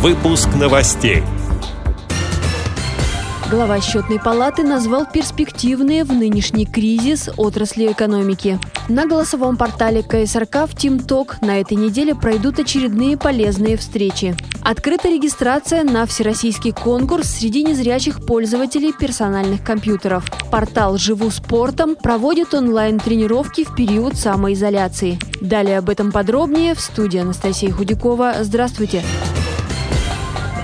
Выпуск 0.00 0.48
новостей. 0.54 1.24
Глава 3.50 3.80
счетной 3.80 4.20
палаты 4.20 4.62
назвал 4.62 5.06
перспективные 5.10 6.04
в 6.04 6.12
нынешний 6.12 6.66
кризис 6.66 7.28
отрасли 7.36 7.90
экономики. 7.90 8.60
На 8.88 9.06
голосовом 9.06 9.56
портале 9.56 10.04
КСРК 10.04 10.68
в 10.68 10.76
ТимТок 10.76 11.42
на 11.42 11.60
этой 11.60 11.76
неделе 11.76 12.14
пройдут 12.14 12.60
очередные 12.60 13.16
полезные 13.16 13.76
встречи. 13.76 14.36
Открыта 14.62 15.08
регистрация 15.08 15.82
на 15.82 16.06
всероссийский 16.06 16.70
конкурс 16.70 17.30
среди 17.30 17.64
незрячих 17.64 18.24
пользователей 18.24 18.92
персональных 18.92 19.64
компьютеров. 19.64 20.30
Портал 20.52 20.96
«Живу 20.96 21.30
спортом» 21.30 21.96
проводит 21.96 22.54
онлайн-тренировки 22.54 23.64
в 23.64 23.74
период 23.74 24.14
самоизоляции. 24.14 25.18
Далее 25.40 25.78
об 25.78 25.90
этом 25.90 26.12
подробнее 26.12 26.76
в 26.76 26.80
студии 26.80 27.18
Анастасия 27.18 27.72
Худякова. 27.72 28.36
Здравствуйте! 28.42 29.02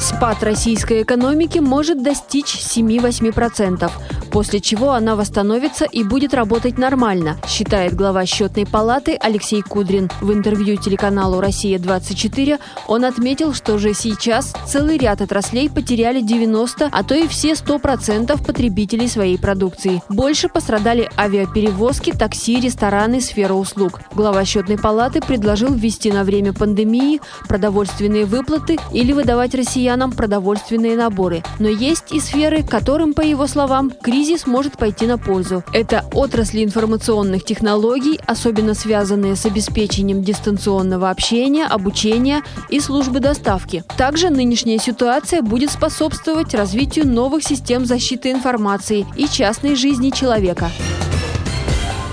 Спад 0.00 0.42
российской 0.42 1.02
экономики 1.02 1.58
может 1.58 2.02
достичь 2.02 2.56
7-8% 2.56 3.90
после 4.30 4.60
чего 4.60 4.92
она 4.92 5.16
восстановится 5.16 5.84
и 5.84 6.04
будет 6.04 6.32
работать 6.34 6.78
нормально, 6.78 7.36
считает 7.46 7.94
глава 7.94 8.24
счетной 8.24 8.66
палаты 8.66 9.16
Алексей 9.20 9.60
Кудрин. 9.62 10.08
В 10.20 10.32
интервью 10.32 10.76
телеканалу 10.76 11.40
«Россия-24» 11.40 12.58
он 12.86 13.04
отметил, 13.04 13.52
что 13.52 13.74
уже 13.74 13.92
сейчас 13.92 14.54
целый 14.66 14.98
ряд 14.98 15.20
отраслей 15.20 15.68
потеряли 15.68 16.20
90, 16.20 16.88
а 16.90 17.02
то 17.02 17.14
и 17.14 17.26
все 17.26 17.52
100% 17.52 18.44
потребителей 18.44 19.08
своей 19.08 19.38
продукции. 19.38 20.02
Больше 20.08 20.48
пострадали 20.48 21.10
авиаперевозки, 21.18 22.12
такси, 22.12 22.60
рестораны, 22.60 23.20
сфера 23.20 23.54
услуг. 23.54 24.00
Глава 24.14 24.44
счетной 24.44 24.78
палаты 24.78 25.20
предложил 25.20 25.74
ввести 25.74 26.12
на 26.12 26.24
время 26.24 26.52
пандемии 26.52 27.20
продовольственные 27.48 28.24
выплаты 28.24 28.78
или 28.92 29.12
выдавать 29.12 29.54
россиянам 29.54 29.89
продовольственные 30.12 30.96
наборы. 30.96 31.42
Но 31.58 31.68
есть 31.68 32.12
и 32.12 32.20
сферы, 32.20 32.62
которым, 32.62 33.14
по 33.14 33.22
его 33.22 33.46
словам, 33.46 33.90
кризис 33.90 34.46
может 34.46 34.78
пойти 34.78 35.06
на 35.06 35.18
пользу. 35.18 35.64
Это 35.72 36.04
отрасли 36.12 36.64
информационных 36.64 37.44
технологий, 37.44 38.20
особенно 38.26 38.74
связанные 38.74 39.36
с 39.36 39.46
обеспечением 39.46 40.22
дистанционного 40.22 41.10
общения, 41.10 41.66
обучения 41.66 42.42
и 42.68 42.80
службы 42.80 43.20
доставки. 43.20 43.84
Также 43.96 44.30
нынешняя 44.30 44.78
ситуация 44.78 45.42
будет 45.42 45.70
способствовать 45.70 46.54
развитию 46.54 47.06
новых 47.06 47.42
систем 47.42 47.86
защиты 47.86 48.30
информации 48.30 49.06
и 49.16 49.26
частной 49.26 49.74
жизни 49.74 50.10
человека. 50.10 50.70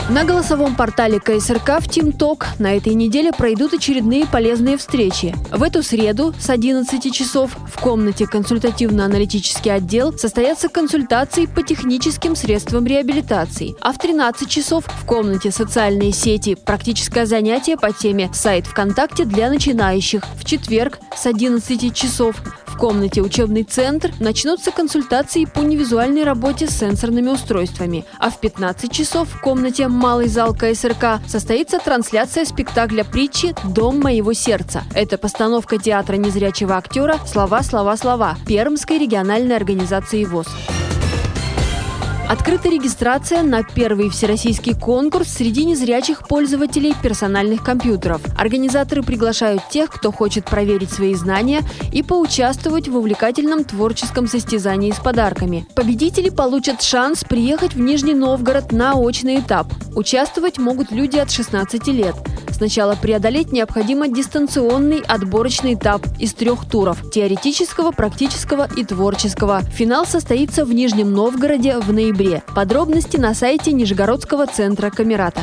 На 0.09 0.23
голосовом 0.23 0.77
портале 0.77 1.19
КСРК 1.19 1.81
в 1.81 1.89
ТимТок 1.89 2.47
на 2.59 2.77
этой 2.77 2.93
неделе 2.93 3.33
пройдут 3.33 3.73
очередные 3.73 4.25
полезные 4.25 4.77
встречи. 4.77 5.35
В 5.51 5.61
эту 5.61 5.83
среду 5.83 6.33
с 6.39 6.49
11 6.49 7.13
часов 7.13 7.57
в 7.67 7.81
комнате 7.81 8.25
консультативно-аналитический 8.25 9.69
отдел 9.69 10.17
состоятся 10.17 10.69
консультации 10.69 11.45
по 11.45 11.61
техническим 11.61 12.37
средствам 12.37 12.85
реабилитации, 12.85 13.75
а 13.81 13.91
в 13.91 13.97
13 13.97 14.49
часов 14.49 14.85
в 14.85 15.05
комнате 15.05 15.51
социальные 15.51 16.13
сети 16.13 16.55
практическое 16.55 17.25
занятие 17.25 17.75
по 17.75 17.91
теме 17.91 18.29
«Сайт 18.33 18.65
ВКонтакте 18.65 19.25
для 19.25 19.49
начинающих». 19.49 20.23
В 20.39 20.45
четверг 20.45 20.99
с 21.17 21.25
11 21.25 21.93
часов 21.93 22.41
в 22.65 22.79
комнате 22.79 23.21
«Учебный 23.21 23.63
центр» 23.63 24.13
начнутся 24.19 24.71
консультации 24.71 25.45
по 25.45 25.61
невизуальной 25.61 26.23
работе 26.23 26.67
с 26.67 26.77
сенсорными 26.77 27.27
устройствами, 27.27 28.05
а 28.19 28.29
в 28.29 28.39
15 28.39 28.91
часов 28.91 29.27
в 29.29 29.41
комнате 29.41 29.87
«Малый 29.97 30.27
зал 30.27 30.53
КСРК» 30.53 31.19
состоится 31.27 31.79
трансляция 31.79 32.45
спектакля 32.45 33.03
притчи 33.03 33.55
«Дом 33.63 33.99
моего 33.99 34.31
сердца». 34.33 34.83
Это 34.93 35.17
постановка 35.17 35.79
театра 35.79 36.17
незрячего 36.17 36.77
актера 36.77 37.17
«Слова, 37.25 37.63
слова, 37.63 37.97
слова» 37.97 38.37
Пермской 38.45 38.99
региональной 38.99 39.55
организации 39.55 40.23
ВОЗ. 40.23 40.49
Открыта 42.29 42.67
регистрация 42.67 43.41
на 43.41 43.63
первый 43.63 44.09
всероссийский 44.09 44.75
конкурс 44.75 45.29
среди 45.29 45.63
незрячих 45.63 46.27
пользователей 46.27 46.93
персональных 47.01 47.63
компьютеров. 47.63 48.21
Организаторы 48.37 49.01
приглашают 49.01 49.61
тех, 49.69 49.89
кто 49.89 50.11
хочет 50.11 50.43
проверить 50.43 50.91
свои 50.91 51.15
знания 51.15 51.61
и 51.93 52.03
поучаствовать 52.03 52.89
в 52.89 52.97
увлекательном 52.97 53.63
творческом 53.63 54.27
состязании 54.27 54.91
с 54.91 54.99
подарками. 54.99 55.65
Победители 55.73 56.29
получат 56.29 56.81
шанс 56.81 57.23
приехать 57.23 57.75
в 57.75 57.79
Нижний 57.79 58.13
Новгород 58.13 58.73
на 58.73 58.95
очный 58.95 59.39
этап. 59.39 59.67
Участвовать 59.95 60.57
могут 60.57 60.91
люди 60.91 61.15
от 61.17 61.31
16 61.31 61.87
лет. 61.87 62.15
Сначала 62.57 62.95
преодолеть 62.95 63.51
необходимо 63.51 64.07
дистанционный 64.07 65.01
отборочный 65.01 65.75
этап 65.75 66.01
из 66.17 66.33
трех 66.33 66.67
туров– 66.67 67.07
теоретического, 67.11 67.91
практического 67.91 68.67
и 68.75 68.83
творческого. 68.83 69.61
Финал 69.61 70.07
состоится 70.07 70.65
в 70.65 70.73
Нижнем 70.73 71.13
Новгороде 71.13 71.77
в 71.77 71.93
ноябре. 71.93 72.41
Подробности 72.55 73.17
на 73.17 73.35
сайте 73.35 73.73
Нижегородского 73.73 74.47
центра 74.47 74.89
Камерата. 74.89 75.41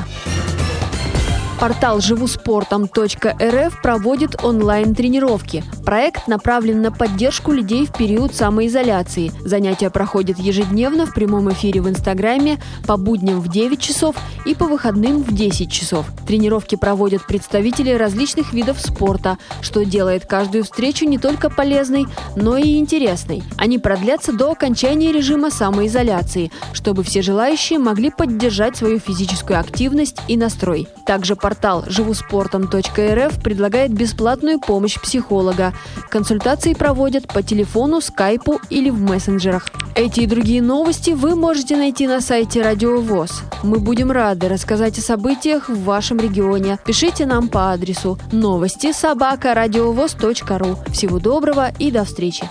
Портал 1.60 2.00
живуспортом.рф 2.00 3.80
проводит 3.80 4.44
онлайн-тренировки. 4.44 5.62
Проект 5.84 6.26
направлен 6.26 6.82
на 6.82 6.90
поддержку 6.90 7.52
людей 7.52 7.86
в 7.86 7.92
период 7.92 8.34
самоизоляции. 8.34 9.30
Занятия 9.44 9.88
проходят 9.88 10.38
ежедневно 10.38 11.06
в 11.06 11.14
прямом 11.14 11.52
эфире 11.52 11.80
в 11.80 11.88
Инстаграме 11.88 12.58
по 12.86 12.96
будням 12.96 13.40
в 13.40 13.48
9 13.48 13.80
часов 13.80 14.16
и 14.44 14.54
по 14.54 14.66
выходным 14.66 15.22
в 15.22 15.32
10 15.32 15.70
часов. 15.70 16.06
Тренировки 16.26 16.74
проводят 16.74 17.26
представители 17.26 17.90
различных 17.90 18.52
видов 18.52 18.80
спорта, 18.80 19.38
что 19.62 19.84
делает 19.84 20.26
каждую 20.26 20.64
встречу 20.64 21.06
не 21.06 21.18
только 21.18 21.50
полезной, 21.50 22.06
но 22.34 22.56
и 22.56 22.78
интересной. 22.78 23.42
Они 23.56 23.78
продлятся 23.78 24.32
до 24.32 24.50
окончания 24.50 25.12
режима 25.12 25.50
самоизоляции, 25.50 26.50
чтобы 26.72 27.04
все 27.04 27.22
желающие 27.22 27.78
могли 27.78 28.10
поддержать 28.10 28.76
свою 28.76 28.98
физическую 28.98 29.60
активность 29.60 30.16
и 30.26 30.36
настрой. 30.36 30.88
Также 31.06 31.36
портал 31.44 31.84
живуспортом.рф 31.86 33.42
предлагает 33.42 33.92
бесплатную 33.92 34.58
помощь 34.58 34.98
психолога. 34.98 35.74
Консультации 36.08 36.72
проводят 36.72 37.28
по 37.28 37.42
телефону, 37.42 38.00
скайпу 38.00 38.60
или 38.70 38.88
в 38.88 38.98
мессенджерах. 38.98 39.68
Эти 39.94 40.20
и 40.20 40.26
другие 40.26 40.62
новости 40.62 41.10
вы 41.10 41.36
можете 41.36 41.76
найти 41.76 42.06
на 42.06 42.22
сайте 42.22 42.62
Радио 42.62 42.98
ВОЗ. 42.98 43.42
Мы 43.62 43.78
будем 43.78 44.10
рады 44.10 44.48
рассказать 44.48 44.98
о 44.98 45.02
событиях 45.02 45.68
в 45.68 45.84
вашем 45.84 46.16
регионе. 46.16 46.78
Пишите 46.82 47.26
нам 47.26 47.48
по 47.48 47.72
адресу 47.72 48.18
новости 48.32 48.92
собака 48.92 49.52
ру. 49.54 50.78
Всего 50.92 51.18
доброго 51.18 51.72
и 51.78 51.90
до 51.90 52.06
встречи! 52.06 52.48